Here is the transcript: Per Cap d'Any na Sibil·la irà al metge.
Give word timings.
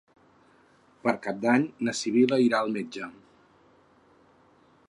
Per 1.03 1.13
Cap 1.27 1.43
d'Any 1.43 1.67
na 1.89 1.95
Sibil·la 1.99 2.41
irà 2.47 2.63
al 2.65 2.75
metge. 2.79 3.11